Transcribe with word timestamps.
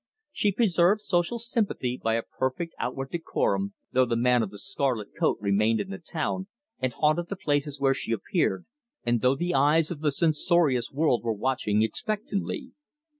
She 0.31 0.51
preserved 0.51 1.01
social 1.01 1.37
sympathy 1.37 1.95
by 2.03 2.15
a 2.15 2.23
perfect 2.23 2.73
outward 2.79 3.11
decorum, 3.11 3.75
though 3.91 4.07
the 4.07 4.15
man 4.15 4.41
of 4.41 4.49
the 4.49 4.57
scarlet 4.57 5.09
coat 5.15 5.37
remained 5.39 5.79
in 5.79 5.91
the 5.91 5.99
town 5.99 6.47
and 6.79 6.91
haunted 6.91 7.27
the 7.29 7.35
places 7.35 7.79
where 7.79 7.93
she 7.93 8.11
appeared, 8.11 8.65
and 9.05 9.21
though 9.21 9.35
the 9.35 9.53
eyes 9.53 9.91
of 9.91 9.99
the 9.99 10.11
censorious 10.11 10.91
world 10.91 11.23
were 11.23 11.33
watching 11.35 11.83
expectantly. 11.83 12.71